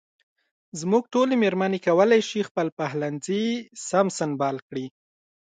زموږ 0.79 1.03
ټولې 1.13 1.33
مېرمنې 1.43 1.79
کولای 1.87 2.21
شي 2.29 2.41
خپل 2.49 2.67
پخلنځي 2.77 3.45
سم 3.89 4.05
سنبال 4.17 4.55
کړي. 4.67 4.85